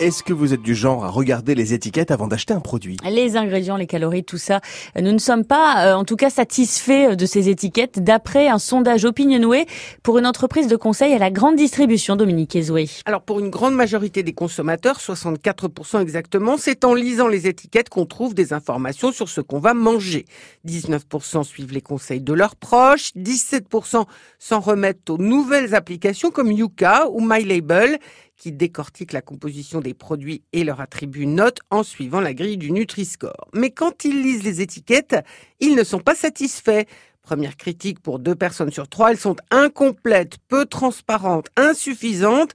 Est-ce 0.00 0.24
que 0.24 0.32
vous 0.32 0.52
êtes 0.52 0.62
du 0.62 0.74
genre 0.74 1.04
à 1.04 1.08
regarder 1.08 1.54
les 1.54 1.72
étiquettes 1.72 2.10
avant 2.10 2.26
d'acheter 2.26 2.52
un 2.52 2.58
produit? 2.58 2.96
Les 3.08 3.36
ingrédients, 3.36 3.76
les 3.76 3.86
calories, 3.86 4.24
tout 4.24 4.38
ça. 4.38 4.60
Nous 5.00 5.12
ne 5.12 5.18
sommes 5.18 5.44
pas, 5.44 5.86
euh, 5.86 5.94
en 5.94 6.04
tout 6.04 6.16
cas, 6.16 6.30
satisfaits 6.30 7.14
de 7.14 7.26
ces 7.26 7.48
étiquettes 7.48 8.02
d'après 8.02 8.48
un 8.48 8.58
sondage 8.58 9.04
Opinionway 9.04 9.66
pour 10.02 10.18
une 10.18 10.26
entreprise 10.26 10.66
de 10.66 10.74
conseil 10.74 11.12
à 11.12 11.18
la 11.18 11.30
grande 11.30 11.54
distribution, 11.54 12.16
Dominique 12.16 12.56
Ezoué. 12.56 12.88
Alors 13.04 13.22
pour 13.22 13.38
une 13.38 13.50
grande 13.50 13.76
majorité 13.76 14.24
des 14.24 14.32
consommateurs, 14.32 14.98
64% 14.98 16.00
exactement, 16.00 16.56
c'est 16.58 16.84
en 16.84 16.94
lisant 16.94 17.28
les 17.28 17.46
étiquettes 17.46 17.88
qu'on 17.88 18.04
trouve 18.04 18.34
des 18.34 18.52
informations 18.52 19.12
sur 19.12 19.28
ce 19.28 19.40
qu'on 19.40 19.60
va 19.60 19.74
manger. 19.74 20.24
19% 20.66 21.44
suivent 21.44 21.72
les 21.72 21.82
conseils 21.82 22.20
de 22.20 22.32
leurs 22.32 22.56
proches, 22.56 23.12
17% 23.16 24.04
s'en 24.40 24.60
remettent 24.60 25.08
aux 25.08 25.18
nouvelles 25.18 25.72
applications 25.76 26.32
comme 26.32 26.50
Yuka 26.50 27.08
ou 27.10 27.20
MyLabel 27.20 28.00
qui 28.44 28.52
décortiquent 28.52 29.14
la 29.14 29.22
composition 29.22 29.80
des 29.80 29.94
produits 29.94 30.42
et 30.52 30.64
leur 30.64 30.82
attribuent 30.82 31.22
une 31.22 31.36
note 31.36 31.60
en 31.70 31.82
suivant 31.82 32.20
la 32.20 32.34
grille 32.34 32.58
du 32.58 32.72
Nutri-Score. 32.72 33.48
Mais 33.54 33.70
quand 33.70 34.04
ils 34.04 34.22
lisent 34.22 34.42
les 34.42 34.60
étiquettes, 34.60 35.16
ils 35.60 35.74
ne 35.74 35.82
sont 35.82 36.00
pas 36.00 36.14
satisfaits. 36.14 36.84
Première 37.22 37.56
critique 37.56 38.00
pour 38.00 38.18
deux 38.18 38.34
personnes 38.34 38.70
sur 38.70 38.86
trois, 38.86 39.12
elles 39.12 39.18
sont 39.18 39.36
incomplètes, 39.50 40.36
peu 40.48 40.66
transparentes, 40.66 41.46
insuffisantes 41.56 42.50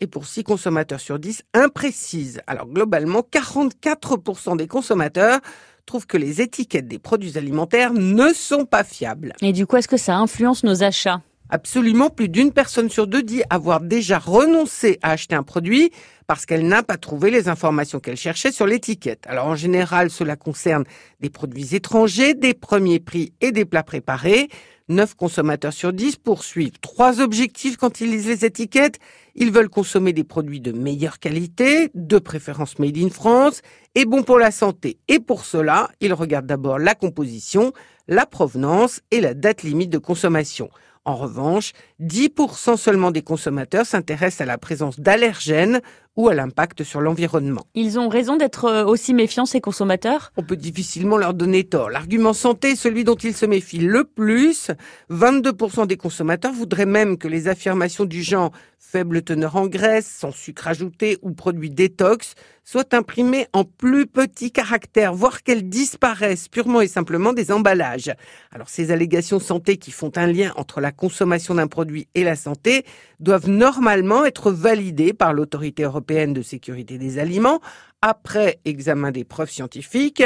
et 0.00 0.08
pour 0.08 0.26
six 0.26 0.42
consommateurs 0.42 0.98
sur 0.98 1.20
10, 1.20 1.44
imprécises. 1.54 2.40
Alors 2.48 2.66
globalement, 2.66 3.20
44% 3.20 4.56
des 4.56 4.66
consommateurs 4.66 5.38
trouvent 5.86 6.08
que 6.08 6.16
les 6.16 6.42
étiquettes 6.42 6.88
des 6.88 6.98
produits 6.98 7.38
alimentaires 7.38 7.92
ne 7.92 8.32
sont 8.32 8.64
pas 8.64 8.82
fiables. 8.82 9.34
Et 9.40 9.52
du 9.52 9.68
coup, 9.68 9.76
est-ce 9.76 9.86
que 9.86 9.96
ça 9.96 10.16
influence 10.16 10.64
nos 10.64 10.82
achats? 10.82 11.22
Absolument, 11.50 12.10
plus 12.10 12.28
d'une 12.28 12.52
personne 12.52 12.90
sur 12.90 13.06
deux 13.06 13.22
dit 13.22 13.42
avoir 13.48 13.80
déjà 13.80 14.18
renoncé 14.18 14.98
à 15.02 15.12
acheter 15.12 15.34
un 15.34 15.42
produit 15.42 15.90
parce 16.26 16.44
qu'elle 16.44 16.68
n'a 16.68 16.82
pas 16.82 16.98
trouvé 16.98 17.30
les 17.30 17.48
informations 17.48 18.00
qu'elle 18.00 18.18
cherchait 18.18 18.52
sur 18.52 18.66
l'étiquette. 18.66 19.24
Alors 19.26 19.46
en 19.46 19.56
général, 19.56 20.10
cela 20.10 20.36
concerne 20.36 20.84
des 21.20 21.30
produits 21.30 21.74
étrangers, 21.74 22.34
des 22.34 22.52
premiers 22.52 23.00
prix 23.00 23.32
et 23.40 23.50
des 23.50 23.64
plats 23.64 23.82
préparés. 23.82 24.48
9 24.90 25.14
consommateurs 25.14 25.72
sur 25.72 25.92
10 25.92 26.16
poursuivent 26.16 26.78
trois 26.80 27.20
objectifs 27.20 27.78
quand 27.78 28.00
ils 28.02 28.10
lisent 28.10 28.26
les 28.26 28.44
étiquettes. 28.44 28.98
Ils 29.34 29.50
veulent 29.50 29.68
consommer 29.70 30.12
des 30.12 30.24
produits 30.24 30.60
de 30.60 30.72
meilleure 30.72 31.18
qualité, 31.18 31.90
de 31.94 32.18
préférence 32.18 32.78
made 32.78 32.96
in 32.98 33.10
France, 33.10 33.62
et 33.94 34.04
bon 34.04 34.22
pour 34.22 34.38
la 34.38 34.50
santé. 34.50 34.98
Et 35.08 35.18
pour 35.18 35.44
cela, 35.44 35.90
ils 36.00 36.12
regardent 36.12 36.46
d'abord 36.46 36.78
la 36.78 36.94
composition, 36.94 37.72
la 38.06 38.26
provenance 38.26 39.00
et 39.10 39.20
la 39.20 39.34
date 39.34 39.62
limite 39.62 39.90
de 39.90 39.98
consommation. 39.98 40.70
En 41.08 41.16
revanche, 41.16 41.72
10% 42.02 42.76
seulement 42.76 43.10
des 43.10 43.22
consommateurs 43.22 43.86
s'intéressent 43.86 44.42
à 44.42 44.44
la 44.44 44.58
présence 44.58 45.00
d'allergènes 45.00 45.80
ou 46.18 46.28
à 46.28 46.34
l'impact 46.34 46.82
sur 46.82 47.00
l'environnement. 47.00 47.64
Ils 47.74 47.96
ont 47.98 48.08
raison 48.08 48.36
d'être 48.36 48.64
euh, 48.64 48.84
aussi 48.84 49.14
méfiants, 49.14 49.46
ces 49.46 49.60
consommateurs? 49.60 50.32
On 50.36 50.42
peut 50.42 50.56
difficilement 50.56 51.16
leur 51.16 51.32
donner 51.32 51.62
tort. 51.62 51.90
L'argument 51.90 52.32
santé 52.32 52.72
est 52.72 52.76
celui 52.76 53.04
dont 53.04 53.14
ils 53.14 53.36
se 53.36 53.46
méfient 53.46 53.78
le 53.78 54.02
plus. 54.02 54.72
22% 55.10 55.86
des 55.86 55.96
consommateurs 55.96 56.52
voudraient 56.52 56.86
même 56.86 57.18
que 57.18 57.28
les 57.28 57.46
affirmations 57.46 58.04
du 58.04 58.24
genre 58.24 58.50
faible 58.80 59.22
teneur 59.22 59.56
en 59.56 59.66
graisse, 59.66 60.06
sans 60.06 60.32
sucre 60.32 60.66
ajouté 60.66 61.18
ou 61.22 61.32
produits 61.32 61.70
détox 61.70 62.34
soient 62.64 62.94
imprimées 62.94 63.46
en 63.54 63.64
plus 63.64 64.06
petits 64.06 64.52
caractères, 64.52 65.14
voire 65.14 65.42
qu'elles 65.42 65.70
disparaissent 65.70 66.48
purement 66.48 66.82
et 66.82 66.86
simplement 66.86 67.32
des 67.32 67.50
emballages. 67.50 68.12
Alors 68.52 68.68
ces 68.68 68.90
allégations 68.90 69.40
santé 69.40 69.78
qui 69.78 69.90
font 69.90 70.12
un 70.16 70.26
lien 70.26 70.52
entre 70.56 70.82
la 70.82 70.92
consommation 70.92 71.54
d'un 71.54 71.66
produit 71.66 72.08
et 72.14 72.24
la 72.24 72.36
santé 72.36 72.84
doivent 73.20 73.48
normalement 73.48 74.24
être 74.26 74.50
validées 74.50 75.14
par 75.14 75.32
l'autorité 75.32 75.86
de 76.08 76.42
sécurité 76.42 76.96
des 76.96 77.18
aliments 77.18 77.60
après 78.00 78.60
examen 78.64 79.10
des 79.10 79.24
preuves 79.24 79.50
scientifiques. 79.50 80.22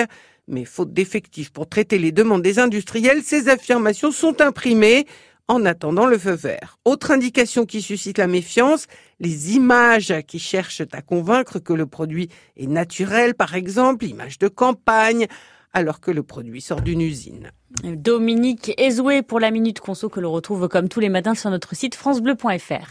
Mais 0.49 0.65
faute 0.65 0.93
d'effectifs 0.93 1.51
pour 1.51 1.69
traiter 1.69 1.99
les 1.99 2.13
demandes 2.13 2.43
des 2.43 2.59
industriels, 2.59 3.23
ces 3.23 3.49
affirmations 3.49 4.13
sont 4.13 4.41
imprimées 4.41 5.07
en 5.49 5.65
attendant 5.65 6.07
le 6.07 6.19
feu 6.19 6.33
vert. 6.33 6.79
Autre 6.85 7.11
indication 7.11 7.67
qui 7.67 7.83
suscite 7.83 8.19
la 8.19 8.29
méfiance, 8.29 8.87
les 9.19 9.55
images 9.57 10.15
qui 10.29 10.39
cherchent 10.39 10.83
à 10.93 11.03
convaincre 11.03 11.59
que 11.59 11.73
le 11.73 11.87
produit 11.87 12.29
est 12.57 12.69
naturel, 12.69 13.35
par 13.35 13.55
exemple, 13.55 14.05
images 14.05 14.39
de 14.39 14.49
campagne, 14.49 15.27
alors 15.73 16.01
que 16.01 16.11
le 16.11 16.23
produit 16.23 16.61
sort 16.61 16.81
d'une 16.81 17.01
usine. 17.01 17.51
Dominique 17.83 18.73
Ezoué 18.79 19.23
pour 19.23 19.41
la 19.41 19.51
Minute 19.51 19.81
Conso 19.81 20.09
que 20.09 20.21
l'on 20.21 20.31
retrouve 20.31 20.69
comme 20.69 20.89
tous 20.89 21.01
les 21.01 21.09
matins 21.09 21.35
sur 21.35 21.51
notre 21.51 21.75
site 21.75 21.95
francebleu.fr. 21.95 22.91